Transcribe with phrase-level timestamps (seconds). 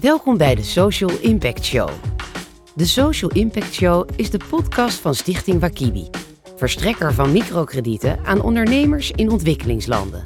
[0.00, 1.88] Welkom bij de Social Impact Show.
[2.74, 6.10] De Social Impact Show is de podcast van Stichting Wakibi,
[6.56, 10.22] verstrekker van microkredieten aan ondernemers in ontwikkelingslanden.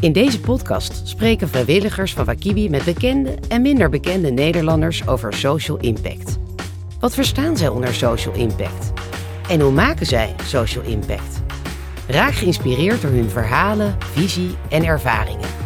[0.00, 5.78] In deze podcast spreken vrijwilligers van Wakibi met bekende en minder bekende Nederlanders over social
[5.78, 6.38] impact.
[7.00, 8.92] Wat verstaan zij onder social impact?
[9.48, 11.42] En hoe maken zij social impact?
[12.08, 15.65] Raak geïnspireerd door hun verhalen, visie en ervaringen.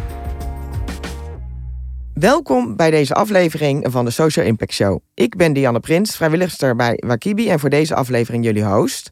[2.20, 5.00] Welkom bij deze aflevering van de Social Impact Show.
[5.14, 9.10] Ik ben Dianne Prins, vrijwilligster bij Wakibi en voor deze aflevering jullie host.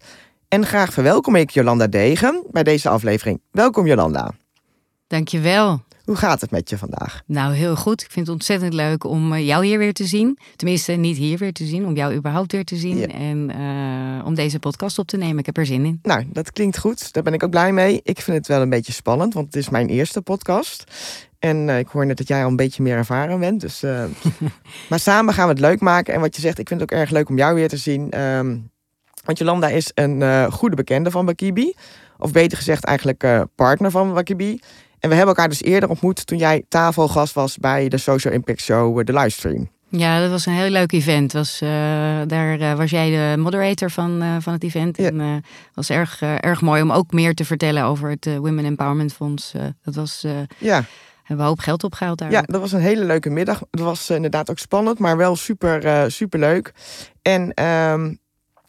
[0.49, 3.41] En graag verwelkom ik Jolanda Degen bij deze aflevering.
[3.51, 4.35] Welkom Jolanda.
[5.07, 5.83] Dankjewel.
[6.05, 7.23] Hoe gaat het met je vandaag?
[7.27, 8.03] Nou, heel goed.
[8.03, 10.39] Ik vind het ontzettend leuk om eh, jou hier weer te zien.
[10.57, 12.97] Tenminste, niet hier weer te zien, om jou überhaupt weer te zien.
[12.97, 13.07] Ja.
[13.07, 15.39] En uh, om deze podcast op te nemen.
[15.39, 15.99] Ik heb er zin in.
[16.03, 17.13] Nou, dat klinkt goed.
[17.13, 18.01] Daar ben ik ook blij mee.
[18.03, 20.85] Ik vind het wel een beetje spannend, want het is mijn eerste podcast.
[21.39, 23.61] En uh, ik hoor net dat jij al een beetje meer ervaren bent.
[23.61, 24.05] Dus, uh,
[24.89, 26.15] maar samen gaan we het leuk maken.
[26.15, 28.21] En wat je zegt, ik vind het ook erg leuk om jou weer te zien.
[28.21, 28.71] Um,
[29.25, 31.75] want Jolanda is een uh, goede bekende van Wakibi.
[32.19, 34.61] Of beter gezegd eigenlijk partner van Wakibi.
[34.99, 38.61] En we hebben elkaar dus eerder ontmoet toen jij tafelgast was bij de Social Impact
[38.61, 39.69] Show, de livestream.
[39.91, 41.33] Ja, dat was een heel leuk event.
[41.33, 41.69] Was, uh,
[42.27, 44.97] daar uh, was jij de moderator van, uh, van het event.
[44.97, 45.07] Ja.
[45.07, 49.13] En het was erg, erg mooi om ook meer te vertellen over het Women Empowerment
[49.13, 49.53] Fonds.
[49.83, 50.25] dat was.
[50.59, 50.85] ja.
[51.29, 52.31] Hebben we hoop geld opgehaald daar.
[52.31, 53.63] Ja, dat was een hele leuke middag.
[53.71, 56.73] Het was inderdaad ook spannend, maar wel super, super leuk.
[57.23, 58.19] En um,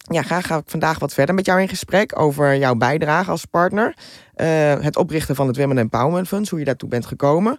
[0.02, 3.46] ja, graag ga ik vandaag wat verder met jou in gesprek over jouw bijdrage als
[3.46, 3.98] partner.
[4.36, 4.46] Uh,
[4.80, 7.58] het oprichten van het Women Empowerment Fund, hoe je daartoe bent gekomen.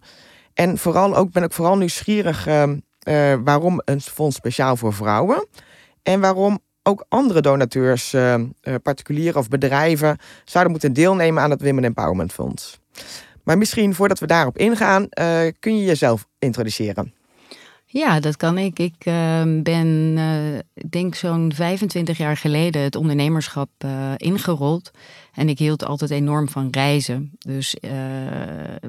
[0.54, 5.46] En vooral ook ben ik vooral nieuwsgierig uh, uh, waarom een fonds speciaal voor vrouwen.
[6.02, 8.16] En waarom ook andere donateurs,
[8.82, 12.80] particulieren of bedrijven, zouden moeten deelnemen aan het Women Empowerment Fonds.
[13.44, 15.08] Maar misschien voordat we daarop ingaan,
[15.58, 17.12] kun je jezelf introduceren.
[17.92, 18.78] Ja, dat kan ik.
[18.78, 24.90] Ik uh, ben, uh, ik denk zo'n 25 jaar geleden het ondernemerschap uh, ingerold.
[25.34, 27.30] En ik hield altijd enorm van reizen.
[27.38, 27.76] Dus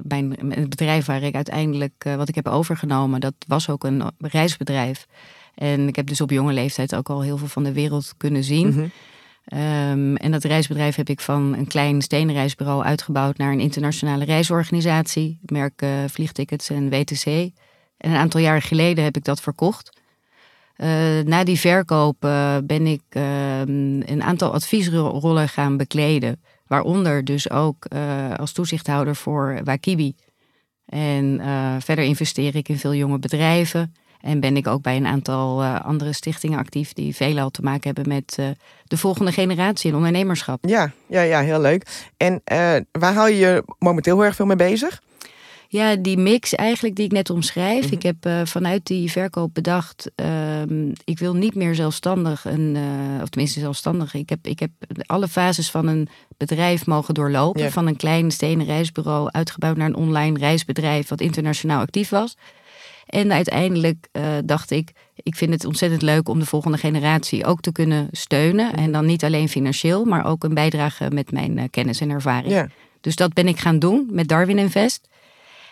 [0.03, 5.07] mijn, het bedrijf waar ik uiteindelijk wat ik heb overgenomen, dat was ook een reisbedrijf.
[5.56, 8.44] En ik heb dus op jonge leeftijd ook al heel veel van de wereld kunnen
[8.44, 8.68] zien.
[8.68, 8.91] Mm -hmm.
[9.53, 15.40] Um, en dat reisbedrijf heb ik van een klein stenenreisbureau uitgebouwd naar een internationale reisorganisatie.
[15.41, 17.25] Merk vliegtickets en WTC.
[17.25, 20.00] En een aantal jaar geleden heb ik dat verkocht.
[20.78, 26.41] Uh, na die verkoop uh, ben ik uh, een aantal adviesrollen gaan bekleden.
[26.68, 30.16] Waaronder dus ook uh, als toezichthouder voor Wakibi.
[30.85, 31.41] En
[31.81, 33.96] verder investeer ik in veel jonge bedrijven.
[34.21, 38.13] En ben ik ook bij een aantal andere stichtingen actief die veelal te maken hebben
[38.13, 40.65] met de volgende generatie in ondernemerschap.
[40.67, 42.03] Ja, ja, ja heel leuk.
[42.17, 42.41] En
[42.91, 45.01] waar hou je je momenteel heel erg veel mee bezig?
[45.71, 47.81] Ja, die mix eigenlijk die ik net omschrijf.
[47.81, 47.91] Mm -hmm.
[47.91, 50.61] Ik heb uh, vanuit die verkoop bedacht, uh,
[51.03, 54.13] ik wil niet meer zelfstandig, een, uh, of tenminste zelfstandig.
[54.13, 54.71] Ik heb, ik heb
[55.05, 56.07] alle fases van een
[56.38, 57.61] bedrijf mogen doorlopen.
[57.61, 57.73] Yeah.
[57.73, 62.38] Van een klein stenen reisbureau uitgebouwd naar een online reisbedrijf wat internationaal actief was.
[63.11, 67.61] En uiteindelijk uh, dacht ik, ik vind het ontzettend leuk om de volgende generatie ook
[67.61, 68.73] te kunnen steunen.
[68.73, 72.69] En dan niet alleen financieel, maar ook een bijdrage met mijn uh, kennis en ervaring.
[73.01, 75.07] Dus dat ben ik gaan doen met Darwin Invest.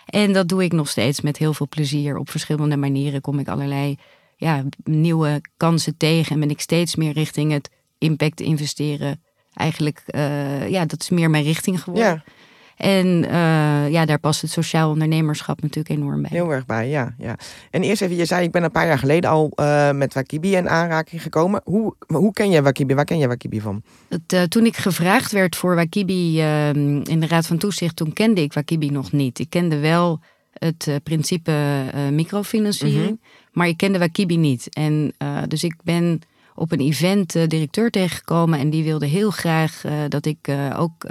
[0.05, 2.17] En dat doe ik nog steeds met heel veel plezier.
[2.17, 3.97] Op verschillende manieren kom ik allerlei
[4.35, 6.33] ja, nieuwe kansen tegen.
[6.33, 9.21] En ben ik steeds meer richting het impact investeren.
[9.53, 12.23] Eigenlijk, uh, ja, dat is meer mijn richting geworden.
[12.25, 12.33] Ja.
[12.75, 16.29] En uh, ja, daar past het sociaal ondernemerschap natuurlijk enorm bij.
[16.33, 17.15] Heel erg bij, ja.
[17.17, 17.35] ja.
[17.71, 20.55] En eerst even, je zei, ik ben een paar jaar geleden al uh, met Wakibi
[20.55, 21.61] in aanraking gekomen.
[21.63, 22.93] Hoe, hoe ken je Wakibi?
[22.93, 23.81] Waar ken je Wakibi van?
[24.09, 28.13] Het, uh, toen ik gevraagd werd voor Wakibi ehm, in de Raad van Toezicht, toen
[28.13, 29.39] kende ik Wakibi nog niet.
[29.39, 30.19] Ik kende wel
[30.53, 33.51] het principe microfinanciering, mm -hmm.
[33.51, 34.67] maar ik kende Wakibi niet.
[34.69, 35.13] En
[35.47, 36.21] dus ik ben
[36.59, 38.59] op een event uh, directeur tegengekomen.
[38.59, 41.05] En die wilde heel graag uh, dat ik uh, ook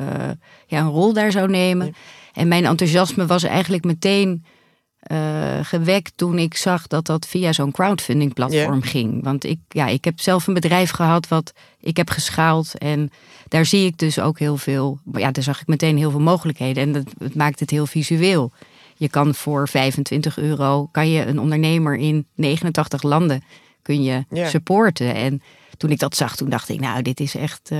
[0.66, 1.86] ja, een rol daar zou nemen.
[1.86, 1.92] Ja.
[2.38, 4.44] En mijn enthousiasme was eigenlijk meteen
[5.62, 9.24] gewekt toen ik zag dat dat via zo'n crowdfunding platform ging.
[9.24, 12.78] Want ik, ja, ik heb zelf een bedrijf gehad wat ik heb geschaald.
[12.78, 13.10] En
[13.48, 14.98] daar zie ik dus ook heel veel.
[15.12, 16.82] Ja, daar zag ik meteen heel veel mogelijkheden.
[16.82, 18.52] En dat, maakt het heel visueel.
[18.96, 23.42] Je kan voor 25 euro kan je een ondernemer in 89 landen
[23.82, 25.14] kun je supporten.
[25.14, 25.42] En
[25.78, 27.78] toen ik dat zag, toen dacht ik, nou, dit is echt eh,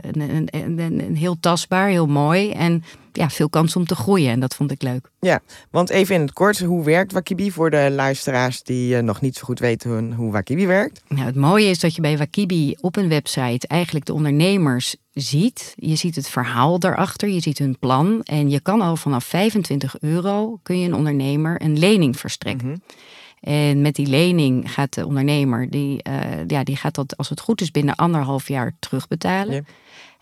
[0.00, 2.50] een, een, een, een heel tastbaar, heel mooi.
[2.50, 4.30] En ja, veel kans om te groeien.
[4.30, 5.10] En dat vond ik leuk.
[5.20, 9.20] Ja, want even in het kort, hoe werkt Wakibi voor de luisteraars die uh, nog
[9.20, 11.02] niet zo goed weten hoe, hoe Wakibi werkt?
[11.08, 15.74] Nou, het mooie is dat je bij Wakibi op een website eigenlijk de ondernemers ziet.
[15.76, 18.22] Je ziet het verhaal daarachter, je ziet hun plan.
[18.22, 22.68] En je kan al vanaf 25 euro kun je een ondernemer een lening verstrekken.
[22.68, 22.78] Mhm.
[23.44, 27.40] En met die lening gaat de ondernemer, die, uh, ja, die gaat dat als het
[27.40, 29.66] goed is binnen anderhalf jaar terugbetalen.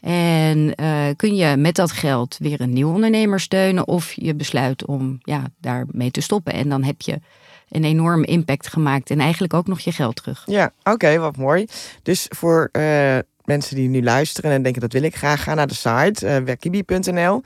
[0.00, 4.86] En uh, kun je met dat geld weer een nieuw ondernemer steunen of je besluit
[4.86, 6.52] om ja, daarmee te stoppen.
[6.52, 7.20] En dan heb je
[7.68, 10.42] een enorme impact gemaakt en eigenlijk ook nog je geld terug.
[10.46, 11.66] Ja, oké, wat mooi.
[12.02, 15.66] Dus voor uh, mensen die nu luisteren en denken dat wil ik graag, ga naar
[15.66, 17.42] de site uh, werkibi.nl.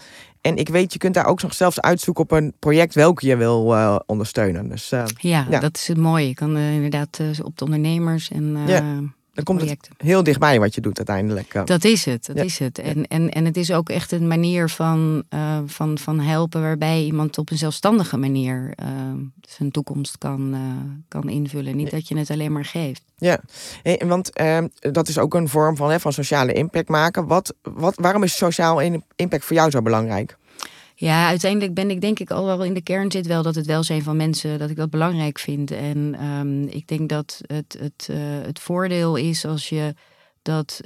[0.47, 3.37] En ik weet, je kunt daar ook nog zelfs uitzoeken op een project welke je
[3.37, 4.69] wil uh, ondersteunen.
[4.69, 6.29] Dus, uh, ja, ja, dat is het mooie.
[6.29, 8.57] Je kan uh, inderdaad op de ondernemers en.
[9.37, 9.93] Dan komt projecten.
[9.97, 11.61] het heel dichtbij wat je doet uiteindelijk.
[11.65, 12.43] Dat is het, dat Ja.
[12.43, 12.79] is het.
[12.79, 17.03] En, en, en het is ook echt een manier van, uh, van, van helpen waarbij
[17.05, 18.87] iemand op een zelfstandige manier uh,
[19.41, 20.61] zijn toekomst kan, uh,
[21.09, 21.77] kan invullen.
[21.77, 23.03] Niet dat je het alleen maar geeft.
[23.17, 23.41] Ja,
[23.83, 24.31] hey, want
[24.81, 27.27] dat is ook een vorm van, hè, van sociale impact maken.
[27.27, 28.81] Wat, wat, waarom is sociaal
[29.17, 30.37] impact voor jou zo belangrijk?
[30.99, 33.67] Ja, uiteindelijk ben ik denk ik al wel in de kern zit wel dat het
[33.67, 35.71] welzijn van mensen, dat ik dat belangrijk vind.
[35.71, 39.95] En um, ik denk dat het, het, uh, het voordeel is als je
[40.43, 40.81] dat,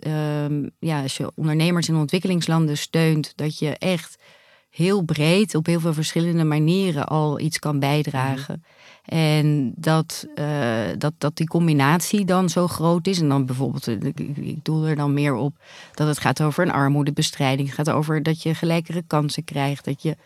[0.44, 4.18] um, ja, als je ondernemers in ontwikkelingslanden steunt, dat je echt
[4.70, 8.64] heel breed op heel veel verschillende manieren al iets kan bijdragen.
[9.04, 13.20] En dat, uh, dat, dat die combinatie dan zo groot is.
[13.20, 15.56] En dan bijvoorbeeld, ik, ik doe er dan meer op
[15.94, 17.68] dat het gaat over een armoedebestrijding.
[17.68, 19.84] Het gaat over dat je gelijkere kansen krijgt.
[19.84, 20.16] Dat je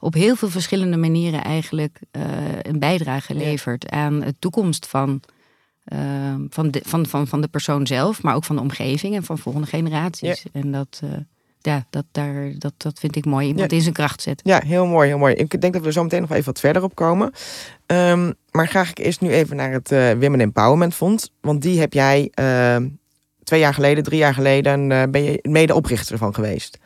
[0.00, 2.22] op heel veel verschillende manieren eigenlijk uh,
[2.62, 5.20] een bijdrage levert aan de toekomst van,
[5.92, 9.24] uh, van, de, van, van, van de persoon zelf, maar ook van de omgeving en
[9.24, 10.42] van volgende generaties.
[10.42, 10.60] Ja.
[10.60, 11.02] En dat,
[11.66, 13.46] ja, dat, daar, dat, dat vind ik mooi.
[13.46, 13.76] Iemand Ja.
[13.76, 14.50] in zijn kracht zetten.
[14.50, 15.34] Ja, heel mooi, heel mooi.
[15.34, 17.32] Ik denk dat we zo meteen nog even wat verder op komen.
[17.86, 21.30] Um, maar ga ik eerst nu even naar het uh, Women Empowerment Fonds.
[21.40, 22.76] Want die heb jij uh,
[23.44, 26.78] twee jaar geleden, drie jaar geleden, uh, ben je medeoprichter van geweest.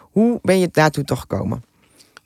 [0.00, 1.64] Hoe ben je daartoe toch gekomen?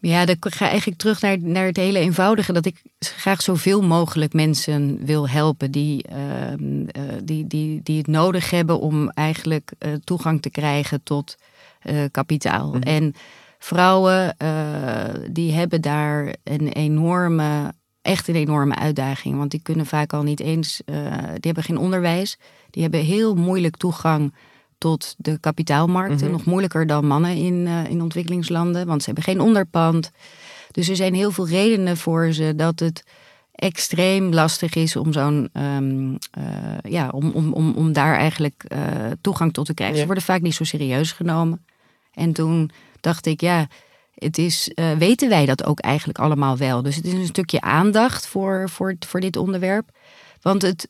[0.01, 2.53] Ja, dan ga ik eigenlijk terug naar, naar het hele eenvoudige.
[2.53, 6.17] Dat ik graag zoveel mogelijk mensen wil helpen die, uh,
[7.23, 9.71] die, die, die het nodig hebben om eigenlijk
[10.05, 11.37] toegang te krijgen tot
[12.11, 12.67] kapitaal.
[12.67, 12.77] Mhm.
[12.77, 12.95] Mm -hmm.
[12.95, 13.15] En
[13.59, 14.37] vrouwen
[15.33, 17.73] die hebben daar een enorme,
[18.03, 19.37] echt een enorme uitdaging.
[19.37, 20.95] Want die kunnen vaak al niet eens, die
[21.41, 22.39] hebben geen onderwijs.
[22.71, 24.33] Die hebben heel moeilijk toegang
[24.79, 26.17] tot de kapitaalmarkten.
[26.17, 26.25] Mhm.
[26.25, 26.39] Mm -hmm.
[26.39, 30.11] Nog moeilijker dan mannen in, uh, in ontwikkelingslanden, want ze hebben geen onderpand.
[30.71, 33.03] Dus er zijn heel veel redenen voor ze dat het
[33.59, 36.45] extreem lastig is om zo'n um, uh,
[36.83, 38.79] ja, om, om, om, om daar eigenlijk uh,
[39.21, 39.95] toegang tot te krijgen.
[39.95, 40.01] Ja.
[40.01, 41.65] Ze worden vaak niet zo serieus genomen.
[42.13, 42.71] En toen
[43.01, 43.67] dacht ik, ja,
[44.15, 46.83] het is, uh, weten wij dat ook eigenlijk allemaal wel.
[46.83, 49.91] Dus het is een stukje aandacht voor, voor, voor dit onderwerp.
[50.41, 50.89] Want het,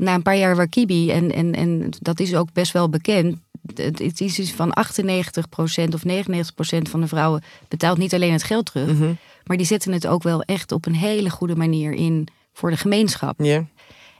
[0.00, 3.36] na een paar jaar Wakibi, en, en, en dat is ook best wel bekend.
[3.74, 8.66] Het, is iets van 98% of 99% van de vrouwen betaalt niet alleen het geld
[8.66, 9.18] terug, Mm -hmm.
[9.44, 12.76] Maar die zetten het ook wel echt op een hele goede manier in voor de
[12.76, 13.40] gemeenschap.
[13.42, 13.64] Ja.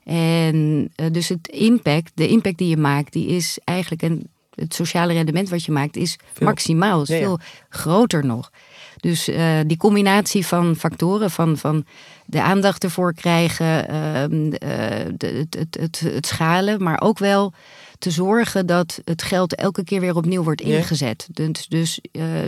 [0.05, 4.75] En uh, dus het impact, de impact die je maakt, die is eigenlijk een, het
[4.75, 6.47] sociale rendement wat je maakt, is Veel.
[6.47, 7.21] maximaal, is Ja, ja.
[7.21, 7.39] veel
[7.69, 8.51] groter nog.
[8.97, 11.85] Dus uh, die combinatie van factoren, van, van
[12.27, 17.53] de aandacht ervoor krijgen, uh, de, het, het, het, het, schalen, maar ook wel
[17.99, 20.77] te zorgen dat het geld elke keer weer opnieuw wordt Ja.
[20.77, 21.29] ingezet.
[21.31, 21.99] Dus, dus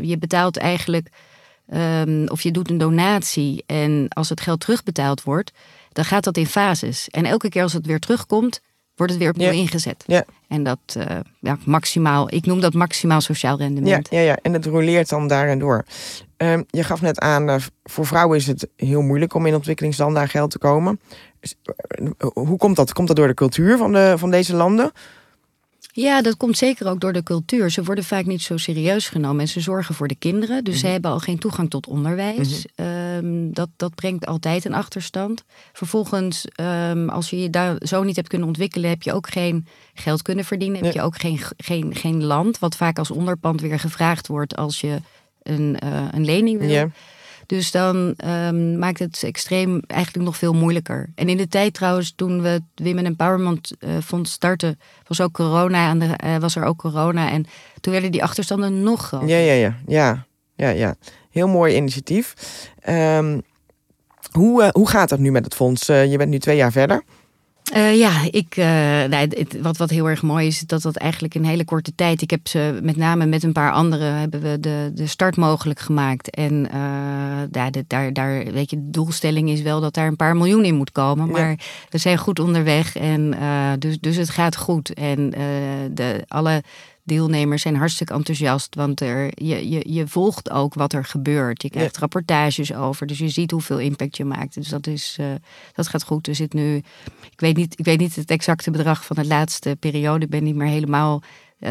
[0.03, 1.09] je betaalt eigenlijk,
[1.73, 5.53] um, of je doet een donatie en als het geld terugbetaald wordt,
[5.93, 7.09] dan gaat dat in fases.
[7.09, 8.61] En elke keer als het weer terugkomt,
[8.95, 9.53] wordt het weer opnieuw Ja.
[9.53, 10.05] ingezet.
[10.07, 10.25] Ja.
[10.49, 11.05] En dat uh,
[11.41, 14.09] ja, maximaal, ik noem dat maximaal sociaal Ja, rendement.
[14.11, 15.85] ja, ja, en het roleert dan daar en door.
[16.37, 17.55] Um, je gaf net aan, uh,
[17.85, 21.01] voor vrouwen is het heel moeilijk om in ontwikkelingslanden aan geld te komen.
[21.41, 21.55] Dus,
[21.95, 22.93] uh, hoe komt dat?
[22.93, 24.93] Komt dat door de cultuur van, de, van deze landen?
[25.97, 27.71] Ja, dat komt zeker ook door de cultuur.
[27.71, 30.65] Ze worden vaak niet zo serieus genomen en ze zorgen voor de kinderen.
[30.65, 30.85] Dus Mhm.
[30.85, 32.65] ze hebben al geen toegang tot onderwijs.
[33.17, 35.45] Um, dat, dat brengt altijd een achterstand.
[35.73, 39.67] Vervolgens, um, als je je daar zo niet hebt kunnen ontwikkelen, heb je ook geen
[39.95, 40.85] geld kunnen verdienen.
[40.85, 44.81] Heb je ook geen, geen, geen land, wat vaak als onderpand weer gevraagd wordt als
[44.81, 44.97] je
[45.43, 46.69] een, uh, een lening wil.
[46.69, 46.89] Ja.
[47.47, 51.11] Dus dan um, maakt het extreem eigenlijk nog veel moeilijker.
[51.15, 55.33] En in de tijd trouwens, toen we het Women Empowerment uh, Fonds starten, was, ook
[55.33, 57.31] corona aan de, uh, was er ook corona.
[57.31, 57.47] En
[57.81, 59.29] toen werden die achterstanden nog groter.
[59.29, 59.77] Ja, ja, ja.
[59.87, 60.95] ja, ja, ja.
[61.31, 62.35] Heel mooi initiatief.
[62.89, 63.43] Um,
[64.31, 65.87] hoe, uh, hoe gaat het nu met het fonds?
[65.87, 67.03] Je bent nu twee jaar verder.
[67.73, 68.65] Uh, ja, ik, uh,
[69.05, 72.23] nou, het, wat, wat heel erg mooi is, dat dat eigenlijk in hele korte tijd.
[72.23, 75.81] Ik heb ze met name met een paar anderen hebben we de, de start mogelijk
[75.81, 76.31] gemaakt.
[76.31, 80.17] En uh, ja, de, daar, daar, weet je, de doelstelling is wel dat daar een
[80.17, 81.31] paar miljoen in moet komen.
[81.31, 81.57] Maar ja.
[81.89, 83.35] we zijn goed onderweg en
[83.79, 84.95] dus, dus het gaat goed.
[84.95, 85.31] En
[85.95, 86.63] de, alle
[87.05, 88.75] deelnemers zijn hartstikke enthousiast.
[88.75, 91.63] Want er, je, je, je volgt ook wat er gebeurt.
[91.63, 93.07] Je krijgt rapportages over.
[93.07, 94.55] Dus je ziet hoeveel impact je maakt.
[94.55, 95.27] Dus dat, is, uh,
[95.73, 96.27] dat gaat goed.
[96.27, 96.77] Er zit nu.
[97.31, 100.25] Ik weet, niet, ik weet niet het exacte bedrag van de laatste periode.
[100.25, 101.23] Ik ben niet meer helemaal
[101.59, 101.71] uh,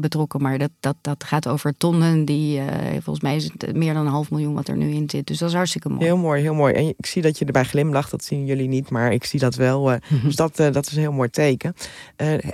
[0.00, 0.42] betrokken.
[0.42, 2.24] Maar dat, dat, dat gaat over tonnen.
[2.24, 2.60] Die,
[2.92, 5.26] volgens mij is het meer dan een half miljoen wat er nu in zit.
[5.26, 6.04] Dus dat is hartstikke mooi.
[6.04, 6.74] Heel mooi, heel mooi.
[6.74, 8.10] En ik zie dat je erbij glimlacht.
[8.10, 9.98] Dat zien jullie niet, maar ik zie dat wel.
[10.22, 11.74] dus dat, dat is een heel mooi teken.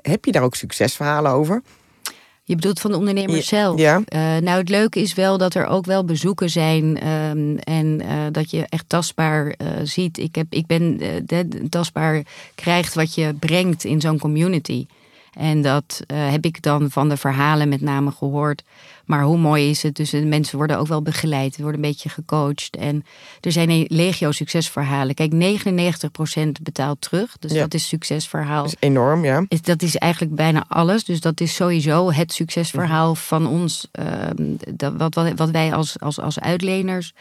[0.02, 1.62] heb je daar ook succesverhalen over?
[2.50, 3.78] Je bedoelt van de ondernemers zelf.
[3.78, 4.02] Ja.
[4.40, 8.50] nou, het leuke is wel dat er ook wel bezoeken zijn um, en uh, dat
[8.50, 10.18] je echt tastbaar uh, ziet.
[10.18, 11.00] Ik, heb, ik ben
[11.68, 12.22] tastbaar
[12.54, 14.86] krijgt wat je brengt in zo'n community.
[15.32, 18.62] En dat uh, heb ik dan van de verhalen met name gehoord.
[19.04, 19.94] Maar hoe mooi is het?
[19.96, 22.76] Dus de mensen worden ook wel begeleid, worden een beetje gecoacht.
[22.76, 23.04] En
[23.40, 25.14] er zijn legio succesverhalen.
[25.14, 27.36] Kijk, 99% betaalt terug.
[27.38, 27.60] Dus Ja.
[27.60, 28.62] dat is succesverhaal.
[28.62, 29.44] Dat is enorm, ja.
[29.62, 31.04] Dat is eigenlijk bijna alles.
[31.04, 33.88] Dus dat is sowieso het succesverhaal van ons.
[33.92, 34.34] ehm,
[34.74, 37.12] dat, wat, wat, wat wij als, als, als uitleners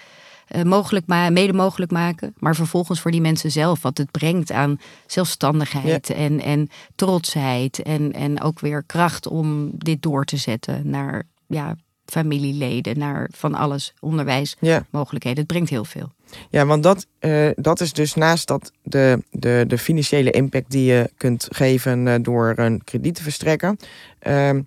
[0.49, 2.33] eh, mogelijk ma mede mogelijk maken.
[2.37, 3.81] Maar vervolgens voor die mensen zelf.
[3.81, 7.81] Wat het brengt aan zelfstandigheid en, en trotsheid.
[7.81, 11.75] En, en ook weer kracht om dit door te zetten naar ja,
[12.05, 12.97] familieleden.
[12.99, 13.93] Naar van alles.
[13.99, 14.85] Onderwijs, Ja.
[14.89, 15.37] mogelijkheden.
[15.39, 16.11] Het brengt heel veel.
[16.49, 20.85] Ja, want dat, eh, dat is dus naast dat de, de, de financiële impact die
[20.85, 23.77] je kunt geven eh, door een krediet te verstrekken.
[24.19, 24.61] ehm,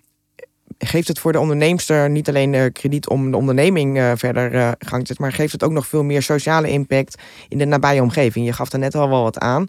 [0.77, 4.71] geeft het voor de onderneemster niet alleen eh, krediet om de onderneming eh, verder eh,
[4.79, 8.01] gang te zetten, maar geeft het ook nog veel meer sociale impact in de nabije
[8.01, 8.45] omgeving.
[8.45, 9.65] Je gaf er net al wel wat aan.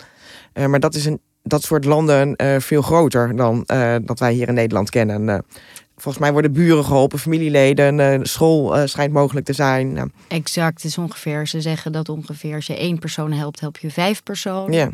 [0.68, 3.64] Maar dat is een dat soort landen veel groter dan
[4.04, 5.44] dat wij hier in Nederland kennen.
[5.96, 9.92] Volgens mij worden buren geholpen, familieleden, school schijnt mogelijk te zijn.
[9.92, 11.46] Nou, Exact, is ongeveer.
[11.46, 14.72] Ze zeggen dat ongeveer als je één persoon helpt, help je vijf personen.
[14.72, 14.90] ja.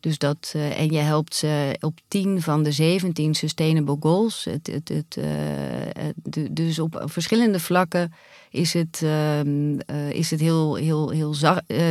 [0.00, 4.44] Dus dat, eh, en je helpt ze op 10 van de 17 sustainable goals.
[4.44, 8.12] Het, het, het, eh, dus op verschillende vlakken
[8.50, 11.34] is het, ehm, eh, is het heel, heel, heel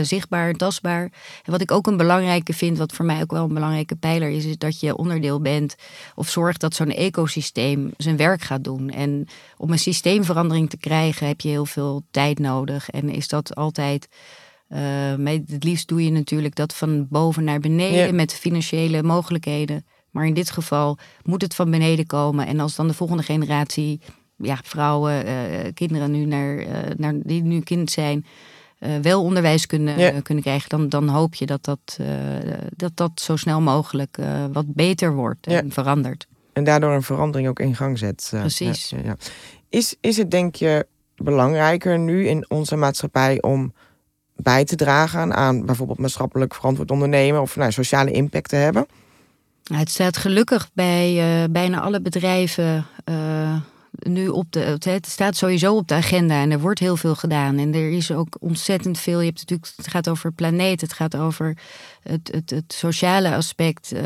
[0.02, 1.04] zichtbaar, tastbaar.
[1.44, 4.30] En wat ik ook een belangrijke vind, wat voor mij ook wel een belangrijke pijler
[4.30, 5.76] is, is dat je onderdeel bent
[6.16, 8.90] of zorgt dat zo'n ecosysteem zijn werk gaat doen.
[8.90, 12.90] En om een systeemverandering te krijgen heb je heel veel tijd nodig.
[12.90, 14.08] En is dat altijd.
[15.18, 18.14] Met het liefst doe je natuurlijk dat van boven naar beneden Ja.
[18.14, 19.86] met financiële mogelijkheden.
[20.12, 22.48] Maar in dit geval moet het van beneden komen.
[22.48, 24.00] En als dan de volgende generatie,
[24.38, 28.26] ja, vrouwen, eh, kinderen nu naar, eh, naar, die nu kind zijn,
[29.02, 30.22] wel onderwijs kunnen, Ja.
[30.22, 32.00] kunnen krijgen, dan, dan hoop je dat dat,
[32.76, 34.18] dat, dat zo snel mogelijk
[34.52, 35.72] wat beter wordt en Ja.
[35.72, 36.28] verandert.
[36.54, 38.28] En daardoor een verandering ook in gang zet.
[38.32, 38.94] Precies.
[39.70, 43.74] Is, is het denk je belangrijker nu in onze maatschappij om
[44.42, 48.86] bij te dragen aan bijvoorbeeld maatschappelijk verantwoord ondernemen of nou, sociale impact te hebben?
[49.74, 53.56] Het staat gelukkig bij eh, bijna alle bedrijven eh,
[53.92, 54.60] nu op de.
[54.60, 57.58] Het het staat sowieso op de agenda en er wordt heel veel gedaan.
[57.58, 59.20] En er is ook ontzettend veel.
[59.20, 61.58] Je hebt natuurlijk, het gaat over planeet, het gaat over
[62.04, 63.92] het, het, het sociale aspect.
[63.92, 64.04] eh,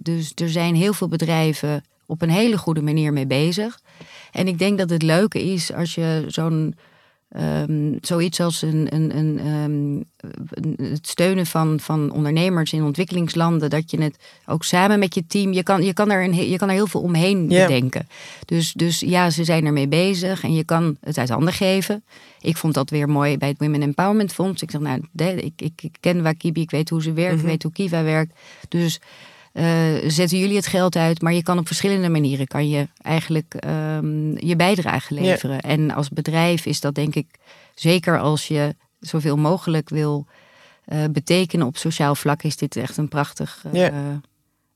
[0.00, 3.80] dus er zijn heel veel bedrijven op een hele goede manier mee bezig.
[4.32, 6.74] En ik denk dat het leuke is als je zo'n.
[7.28, 13.70] Ehm, zoiets als een, een, een, ehm, een- het steunen van, van ondernemers in ontwikkelingslanden,
[13.70, 14.16] dat je het
[14.46, 16.86] ook samen met je team, je kan, je kan, er, een, je kan er heel
[16.86, 18.08] veel omheen bedenken.
[18.44, 22.04] Dus, dus ja, ze zijn ermee bezig en je kan het uit handen geven.
[22.40, 24.62] Ik vond dat weer mooi bij het Women Empowerment Fonds.
[24.62, 27.62] Ik zeg, nou, ik, ik, ik ken Wakibi, ik weet hoe ze werkt, ik weet
[27.62, 28.32] hoe Kiva werkt.
[28.68, 29.00] Dus
[30.06, 34.46] zetten jullie het geld uit, maar je kan op verschillende manieren kan je eigenlijk ehm,
[34.46, 35.20] je bijdrage Ja.
[35.20, 35.60] leveren.
[35.60, 37.26] En als bedrijf is dat denk ik
[37.74, 40.26] zeker als je zoveel mogelijk wil
[40.84, 44.20] eh, betekenen op sociaal vlak, is dit echt een prachtig, eh, Ja.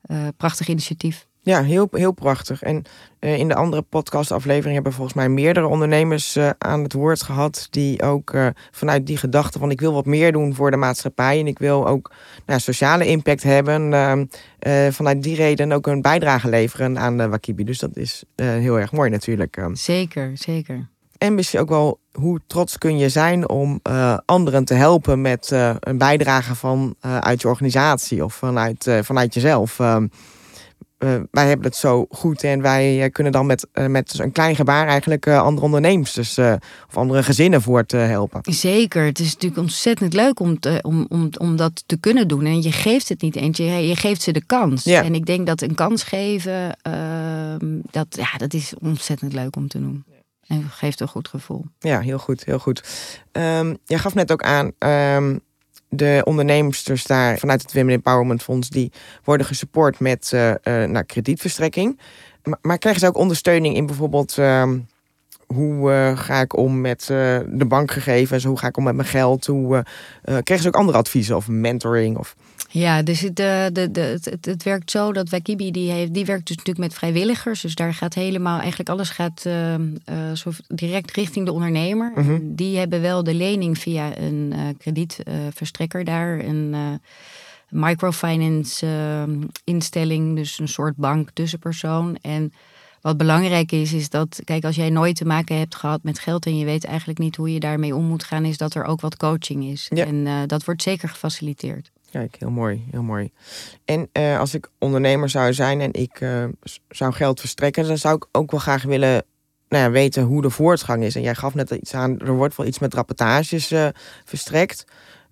[0.03, 1.27] eh, prachtig initiatief.
[1.45, 2.63] Ja, heel, heel prachtig.
[2.63, 2.83] En
[3.19, 7.67] eh, in de andere podcastaflevering hebben volgens mij meerdere ondernemers eh, aan het woord gehad.
[7.71, 11.41] Die ook eh, vanuit die gedachte van ik wil wat meer doen voor de maatschappij.
[11.41, 12.13] En ik wil ook
[12.47, 13.93] nou, sociale impact hebben.
[13.93, 14.25] ehm,
[14.59, 17.65] eh, vanuit die reden ook een bijdrage leveren aan de Wakibi.
[17.65, 19.57] Dus dat is heel erg mooi natuurlijk.
[19.57, 19.75] ehm.
[19.75, 20.89] Zeker, zeker.
[21.19, 23.81] En misschien ook wel hoe trots kun je zijn om
[24.25, 29.81] anderen te helpen met een bijdrage van uit je organisatie of vanuit, vanuit jezelf.
[31.03, 34.33] Eh, wij hebben het zo goed en wij eh, kunnen dan met, eh, met een
[34.33, 36.39] klein gebaar eigenlijk andere ondernemers dus,
[36.89, 38.41] of andere gezinnen voor te helpen.
[38.55, 39.05] Zeker.
[39.05, 42.45] Het is natuurlijk ontzettend leuk om, te, om, om, om dat te kunnen doen.
[42.45, 44.85] En je geeft het niet eens, je, geeft ze de kans.
[44.85, 45.03] Ja.
[45.03, 49.69] En ik denk dat een kans geven, ehm, dat, ja, dat is ontzettend leuk om
[49.69, 50.05] te doen.
[50.47, 51.65] En geeft een goed gevoel.
[51.79, 52.83] Ja, heel goed, heel goed.
[53.33, 55.37] Ehm jij gaf net ook aan, ehm,
[55.95, 58.93] de ondernemers daar vanuit het Women Empowerment Fonds, die
[59.25, 62.01] worden gesupport met uh, uh, kredietverstrekking.
[62.61, 64.79] Maar, krijgen ze ook ondersteuning in bijvoorbeeld ehm,
[65.47, 69.85] hoe ga ik om met de bankgegevens, hoe ga ik om met mijn geld, hoe
[70.23, 72.37] krijgen ze ook andere adviezen of mentoring of
[72.73, 76.47] ja, dus het, de, de, het, het, werkt zo dat Wakibi die, heeft, die werkt
[76.47, 77.61] dus natuurlijk met vrijwilligers.
[77.61, 79.75] Dus daar gaat helemaal, eigenlijk alles gaat uh,
[80.35, 82.13] zo direct richting de ondernemer.
[82.15, 82.39] Mhm.
[82.43, 86.39] Die hebben wel de lening via een uh, kredietverstrekker daar.
[86.39, 87.01] Een
[87.69, 88.87] microfinance
[89.65, 92.19] instelling, dus een soort bank tussenpersoon.
[92.21, 92.53] En
[93.01, 96.47] wat belangrijk is, is dat, kijk, als jij nooit te maken hebt gehad met geld
[96.47, 99.01] en je weet eigenlijk niet hoe je daarmee om moet gaan, is dat er ook
[99.01, 99.87] wat coaching is.
[99.95, 100.07] Ja.
[100.07, 101.91] En dat wordt zeker gefaciliteerd.
[102.13, 103.31] Kijk, heel mooi, heel mooi.
[103.85, 106.45] En uh, als ik ondernemer zou zijn en ik uh,
[106.89, 109.25] zou geld verstrekken, dan zou ik ook wel graag willen
[109.69, 111.15] nou ja, weten hoe de voortgang is.
[111.15, 113.89] En jij gaf net iets aan, er wordt wel iets met rapportages uh,
[114.25, 114.85] verstrekt.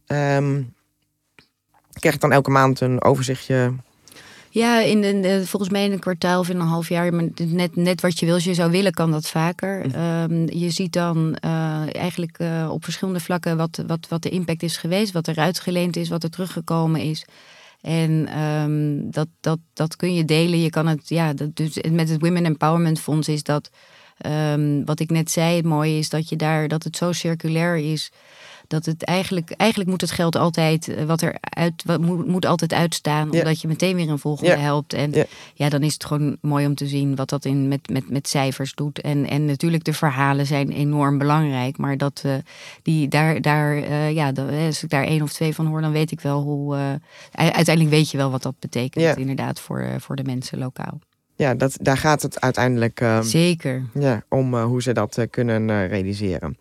[0.06, 0.74] Um,
[1.92, 3.72] krijg ik dan elke maand een overzichtje
[4.50, 7.14] ja, in de, volgens mij in een kwartaal of in een half jaar.
[7.14, 8.34] Maar net, net wat je wil.
[8.34, 9.86] Als je zou willen, kan dat vaker.
[9.86, 10.32] Mhm.
[10.32, 14.62] Um, je ziet dan uh, eigenlijk uh, op verschillende vlakken wat, wat, wat de impact
[14.62, 15.12] is geweest.
[15.12, 17.24] Wat er uitgeleend is, wat er teruggekomen is.
[17.80, 20.60] En um, dat, dat, dat kun je delen.
[20.60, 23.70] Je kan het, ja, dat, dus met het Women Empowerment Fonds is dat.
[24.26, 27.76] Um, wat ik net zei, het mooie is dat je daar dat het zo circulair
[27.76, 28.10] is
[28.70, 32.46] dat het eigenlijk, eigenlijk moet het geld altijd, eh, wat er uit, wat moet, moet
[32.46, 33.38] altijd uitstaan, Ja.
[33.38, 34.58] omdat je meteen weer een volgende Ja.
[34.58, 34.92] helpt.
[34.92, 35.24] En Ja.
[35.54, 35.68] ja.
[35.68, 38.74] dan is het gewoon mooi om te zien wat dat in, met, met, met cijfers
[38.74, 39.00] doet.
[39.00, 42.34] En, en natuurlijk, de verhalen zijn enorm belangrijk, maar dat eh,
[42.82, 45.92] die daar, daar eh, ja, dat- als ik daar één of twee van hoor, dan
[45.92, 46.98] weet ik wel hoe.
[47.32, 50.98] uiteindelijk weet je wel wat dat betekent, inderdaad, voor, voor de mensen lokaal.
[51.36, 53.82] Ja, dat, daar gaat het uiteindelijk ehm, Zeker.
[53.94, 56.56] ja, om hoe ze dat kunnen realiseren.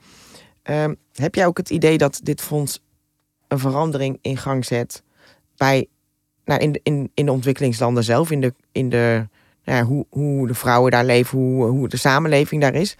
[0.63, 2.81] Ehm, heb jij ook het idee dat dit fonds
[3.47, 5.03] een verandering in gang zet
[5.57, 5.87] bij,
[6.45, 9.27] nou, in, in, in de ontwikkelingslanden zelf, in de, in de,
[9.63, 12.97] nou ja, hoe, hoe de vrouwen daar leven, hoe, hoe de samenleving daar is?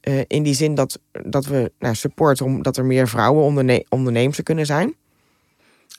[0.00, 4.42] Eh, in die zin dat, dat we nou, supporten omdat er meer vrouwen onderne ondernemers
[4.42, 4.94] kunnen zijn.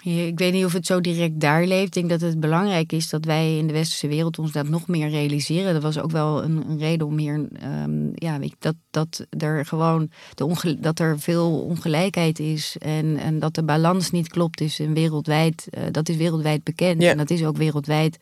[0.03, 1.85] Ik weet niet of het zo direct daar leeft.
[1.85, 4.87] Ik denk dat het belangrijk is dat wij in de westerse wereld ons dat nog
[4.87, 5.73] meer realiseren.
[5.73, 9.25] Dat was ook wel een, een reden om hier, ehm, ja, weet je, dat, dat
[9.29, 14.27] er gewoon de onge- dat er veel ongelijkheid is en, en dat de balans niet
[14.27, 17.01] klopt is en wereldwijd, eh, dat is wereldwijd bekend.
[17.03, 18.17] En dat is ook wereldwijd,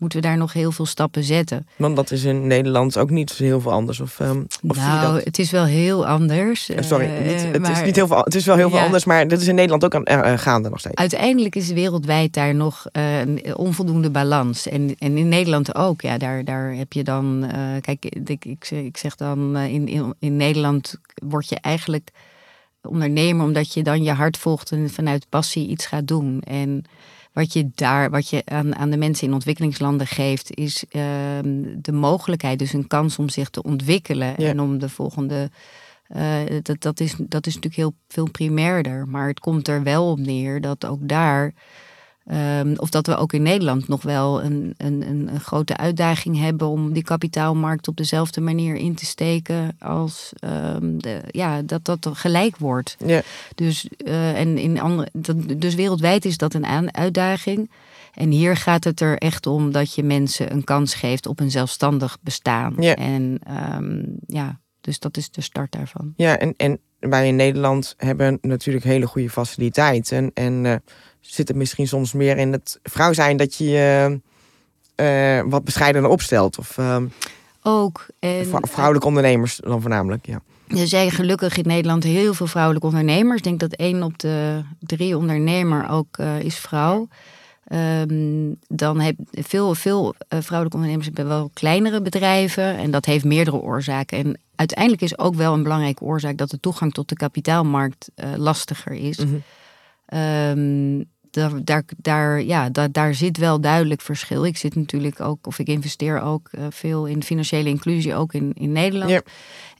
[0.00, 1.66] moeten we daar nog heel veel stappen zetten.
[1.76, 4.00] Want dat is in Nederland ook niet heel veel anders.
[4.00, 6.68] Of, ehm, of nou, het is wel heel anders.
[6.68, 9.04] Eh, Sorry, eh, niet, het, is niet heel veel, het is wel heel veel anders,
[9.04, 10.94] maar dat is in Nederland ook aan, eh, gaande nog steeds.
[10.94, 14.68] Uiteindelijk is wereldwijd daar nog een onvoldoende balans.
[14.68, 16.00] En, en in Nederland ook.
[16.00, 17.50] Ja, daar, daar heb je dan.
[17.80, 19.56] kijk, ik, ik, ik zeg dan.
[19.56, 22.10] in, in, in Nederland word je eigenlijk
[22.82, 26.40] ondernemer omdat je dan je hart volgt en vanuit passie iets gaat doen.
[26.40, 26.84] En
[27.32, 31.92] wat je daar, wat je aan, aan de mensen in ontwikkelingslanden geeft, is ehm, de
[31.92, 34.48] mogelijkheid, dus een kans om zich te ontwikkelen Ja.
[34.48, 35.50] en om de volgende.
[36.08, 39.08] eh, dat, dat, is, dat is natuurlijk heel veel primairder.
[39.08, 41.52] Maar het komt er wel op neer dat ook daar.
[42.26, 46.68] Ehm, of dat we ook in Nederland nog wel een, een, een, grote uitdaging hebben
[46.68, 52.08] om die kapitaalmarkt op dezelfde manier in te steken als ehm, de, ja, dat dat
[52.12, 52.96] gelijk wordt.
[53.06, 53.22] Ja.
[53.54, 57.70] Dus, eh, en in andere, dat, dus wereldwijd is dat een aan- uitdaging.
[58.14, 61.50] En hier gaat het er echt om dat je mensen een kans geeft op een
[61.50, 62.74] zelfstandig bestaan.
[62.78, 62.94] Ja.
[62.94, 66.12] En ehm, ja, dus dat is de start daarvan.
[66.16, 70.30] Ja, en, en wij in Nederland hebben natuurlijk hele goede faciliteiten.
[70.34, 70.74] En eh,
[71.20, 74.20] zit het misschien soms meer in het vrouw zijn dat je je
[74.94, 76.58] eh, wat bescheidener opstelt.
[76.58, 77.06] Of ehm,
[77.62, 78.06] Ook.
[78.18, 80.26] En, vrouwelijke ondernemers dan voornamelijk.
[80.26, 80.42] Ja.
[80.68, 83.36] Er zijn gelukkig in Nederland heel veel vrouwelijke ondernemers.
[83.36, 87.08] Ik denk dat één op de drie ondernemer ook eh, is vrouw.
[87.64, 92.76] Ehm, dan heb veel, veel eh, vrouwelijke ondernemers hebben wel kleinere bedrijven.
[92.76, 94.18] En dat heeft meerdere oorzaken.
[94.18, 98.28] En uiteindelijk is ook wel een belangrijke oorzaak dat de toegang tot de kapitaalmarkt eh,
[98.36, 99.18] lastiger is.
[100.06, 104.44] Ehm, daar, daar, daar, ja, daar, daar zit wel duidelijk verschil.
[104.44, 108.52] Ik zit natuurlijk ook, of ik investeer ook eh, veel in financiële inclusie, ook in,
[108.54, 109.10] in Nederland.
[109.10, 109.22] Ja.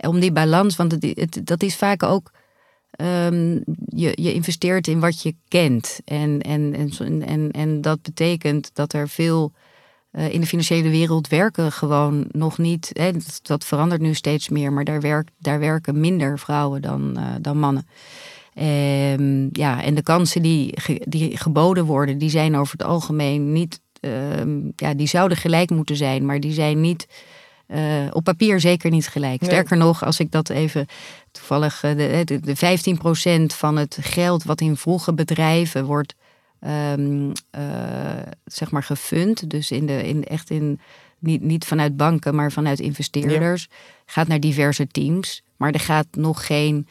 [0.08, 2.30] Om die balans, want het, het, dat is vaak ook.
[2.90, 3.52] ehm,
[3.86, 6.00] je, je investeert in wat je kent.
[6.04, 9.52] En, en, en, en, en, dat betekent dat er veel.
[10.10, 12.90] eh, in de financiële wereld werken gewoon nog niet.
[12.92, 17.16] Hè, dat, dat verandert nu steeds meer, maar daar, werkt, daar werken minder vrouwen dan,
[17.16, 17.86] eh, dan mannen.
[18.60, 23.80] Ehm, ja, en de kansen die, die geboden worden, die zijn over het algemeen niet.
[24.00, 27.06] ehm, ja, die zouden gelijk moeten zijn, maar die zijn niet
[27.66, 29.40] eh, op papier zeker niet gelijk.
[29.40, 29.50] Nee.
[29.50, 30.86] Sterker nog, als ik dat even
[31.30, 32.56] toevallig, eh, de, de, de
[33.52, 36.14] 15% van het geld wat in vroege bedrijven wordt,
[36.60, 37.62] ehm, eh,
[38.44, 39.50] zeg maar, gefund.
[39.50, 40.80] Dus in de, in, echt in,
[41.18, 43.68] niet, niet vanuit banken, maar vanuit investeerders.
[44.06, 45.42] Gaat naar diverse teams.
[45.56, 46.86] Maar er gaat nog geen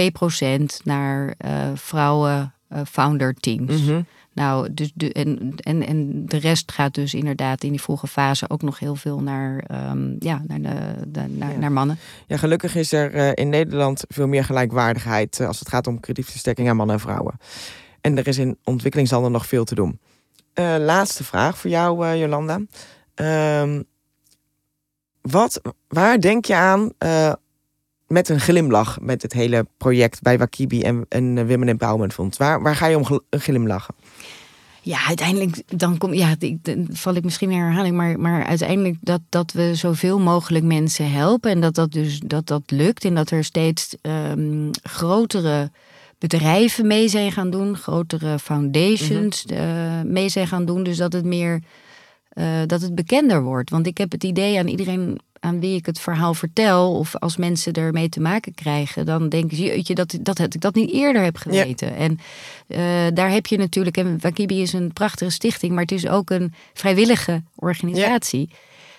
[0.00, 3.82] 2% naar eh, vrouwen eh, founder teams.
[3.82, 4.00] Mhm.
[4.32, 8.50] Nou, dus de, en, en, en de rest gaat dus inderdaad in die vroege fase
[8.50, 11.58] ook nog heel veel naar, ehm, ja, naar, de, de- naar, Ja.
[11.58, 11.98] naar mannen.
[12.26, 16.68] Ja, gelukkig is er eh, in Nederland veel meer gelijkwaardigheid als het gaat om kredietverstrekking
[16.68, 17.34] aan mannen en vrouwen.
[18.00, 19.98] En er is in ontwikkelingslanden nog veel te doen.
[20.78, 22.60] Laatste vraag voor jou, Jolanda.
[23.14, 23.82] Ehm,
[25.20, 26.90] wat, waar denk je aan
[28.08, 32.38] met een glimlach met het hele project bij Wakibi en, en eh, Women Empowerment Fonds?
[32.38, 33.94] Waar, waar ga je om glimlachen?
[34.82, 38.96] Ja, uiteindelijk dan kom ja, ik- dan val ik misschien in herhaling, maar, maar uiteindelijk
[39.00, 43.14] dat, dat we zoveel mogelijk mensen helpen en dat dat dus dat dat lukt en
[43.14, 45.70] dat er steeds ehm, grotere
[46.18, 51.24] bedrijven mee zijn gaan doen, grotere foundations eh, mee zijn gaan doen, dus dat het
[51.24, 51.60] meer
[52.28, 53.70] eh, dat het bekender wordt.
[53.70, 57.36] Want ik heb het idee aan iedereen aan wie ik het verhaal vertel, of als
[57.36, 60.90] mensen ermee te maken krijgen, dan denken ze, jeetje, dat, dat, dat ik dat niet
[60.92, 61.96] eerder heb geweten.
[61.96, 62.18] En
[62.66, 62.80] eh,
[63.14, 66.52] daar heb je natuurlijk, en Wakibi is een prachtige stichting, maar het is ook een
[66.74, 68.48] vrijwillige organisatie.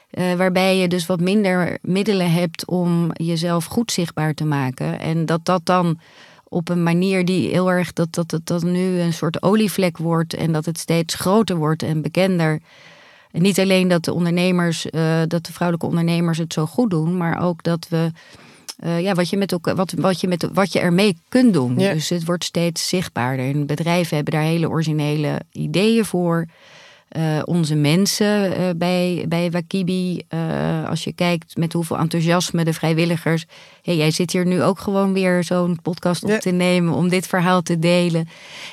[0.09, 4.99] eh, waarbij je dus wat minder middelen hebt om jezelf goed zichtbaar te maken.
[4.99, 5.99] En dat dat dan
[6.47, 10.33] op een manier die heel erg dat dat, dat, dat nu een soort olievlek wordt
[10.33, 12.59] en dat het steeds groter wordt en bekender.
[13.31, 17.17] En niet alleen dat de ondernemers, eh, dat de vrouwelijke ondernemers het zo goed doen,
[17.17, 18.11] maar ook dat we
[18.79, 21.79] eh, ja, wat je met elkaar, wat, wat je met wat je ermee kunt doen.
[21.79, 21.93] Ja.
[21.93, 23.45] Dus het wordt steeds zichtbaarder.
[23.45, 26.45] En bedrijven hebben daar hele originele ideeën voor.
[27.09, 32.73] Eh, onze mensen eh, bij, bij Wakibi, eh, als je kijkt met hoeveel enthousiasme de
[32.73, 33.45] vrijwilligers.
[33.81, 36.37] Hey, jij zit hier nu ook gewoon weer zo'n podcast op Ja.
[36.37, 38.27] te nemen om dit verhaal te delen.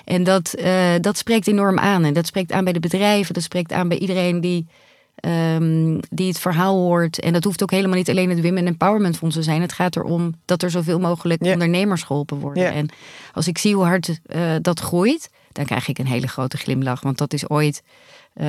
[0.05, 0.55] En dat,
[1.01, 2.05] dat spreekt enorm aan.
[2.05, 4.67] En dat spreekt aan bij de bedrijven, dat spreekt aan bij iedereen die,
[5.17, 7.21] ehm, die het verhaal hoort.
[7.21, 9.61] En dat hoeft ook helemaal niet alleen het Women Empowerment Fonds te zijn.
[9.61, 11.53] Het gaat erom dat er zoveel mogelijk Ja.
[11.53, 12.63] ondernemers geholpen worden.
[12.63, 12.73] Ja.
[12.73, 12.89] En
[13.33, 14.21] als ik zie hoe hard
[14.63, 17.01] dat groeit, dan krijg ik een hele grote glimlach.
[17.01, 17.83] Want dat is ooit
[18.37, 18.47] eh,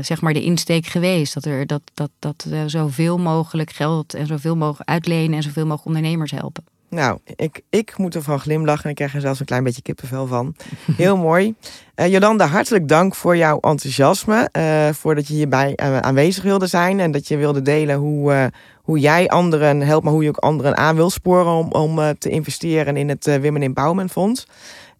[0.00, 1.34] zeg maar de insteek geweest.
[1.34, 5.62] Dat er dat, dat, dat eh, zoveel mogelijk geld en zoveel mogelijk uitlenen en zoveel
[5.66, 6.64] mogelijk ondernemers helpen.
[6.88, 10.26] Nou, ik, ik moet ervan glimlachen en ik krijg er zelfs een klein beetje kippenvel
[10.26, 10.54] van.
[10.96, 11.54] Heel mooi.
[11.94, 14.48] Eh, Jolanda, hartelijk dank voor jouw enthousiasme.
[14.52, 18.50] eh voor je hierbij aanwezig wilde zijn en dat je wilde delen hoe,
[18.82, 22.28] hoe jij anderen helpt, maar hoe je ook anderen aan wil sporen om, om te
[22.28, 24.46] investeren in het Women Empowerment Fonds.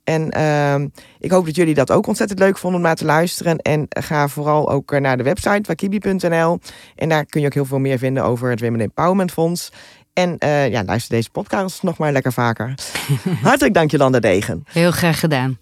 [0.07, 0.89] En ehm,
[1.19, 3.59] ik hoop dat jullie dat ook ontzettend leuk vonden om naar te luisteren.
[3.59, 6.59] En ga vooral ook eh, naar de website wakibi.nl.
[6.95, 9.73] En daar kun je ook heel veel meer vinden over het Women Empowerment Fonds.
[10.13, 12.75] En eh, ja, luister deze podcast nog maar lekker vaker.
[13.43, 14.65] Hartelijk dank Jolanda Degen.
[14.67, 15.59] Heel graag gedaan.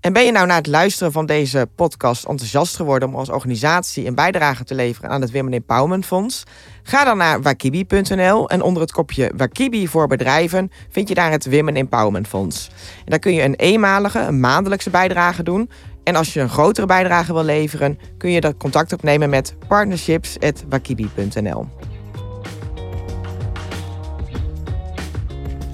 [0.00, 4.06] En ben je nou na het luisteren van deze podcast enthousiast geworden om als organisatie
[4.06, 6.42] een bijdrage te leveren aan het Women Empowerment Fonds?
[6.82, 11.50] Ga dan naar wakibi.nl en onder het kopje Wakibi voor bedrijven vind je daar het
[11.50, 12.70] Women Empowerment Fonds.
[12.98, 15.70] En daar kun je een eenmalige, een maandelijkse bijdrage doen.
[16.04, 21.66] En als je een grotere bijdrage wil leveren, kun je dat contact opnemen met partnerships.wakibi.nl.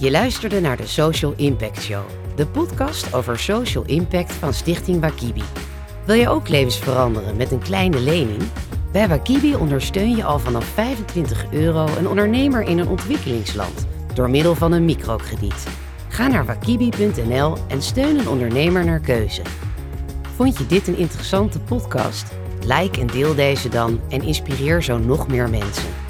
[0.02, 2.02] Je luisterde naar de Social Impact Show,
[2.34, 5.42] de podcast over social impact van Stichting Wakibi.
[6.04, 8.42] Wil je ook levens veranderen met een kleine lening?
[8.92, 14.54] Bij Wakibi ondersteun je al vanaf 25 euro een ondernemer in een ontwikkelingsland door middel
[14.54, 15.66] van een microkrediet.
[16.08, 19.42] Ga naar wakibi.nl en steun een ondernemer naar keuze.
[20.34, 22.32] Vond je dit een interessante podcast?
[22.64, 26.01] Like en deel deze dan en inspireer zo nog meer mensen.